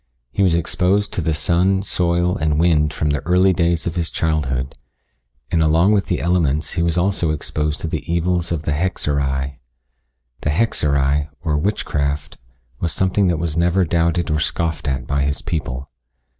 [0.31, 4.09] He was exposed to the sun, soil, and wind from the early days of his
[4.09, 4.75] childhood,
[5.51, 9.59] and along with the elements he also was exposed to the evils of the hexerei.
[10.39, 12.39] The hexerei, or witchcraft,
[12.79, 15.91] was something that was never doubted or scoffed at by his people.